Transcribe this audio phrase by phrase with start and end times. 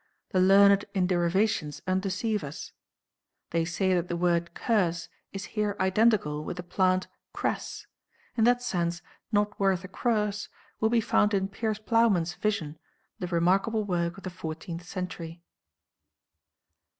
[0.29, 2.71] The learned in derivations undeceive us.
[3.51, 7.85] They say that the word curse is here identical with the plant "cress."
[8.35, 12.79] In that sense, "not worth a curse" will be found in Piers Ploughman's Vision,
[13.19, 15.43] the remarkable work of the fourteenth century.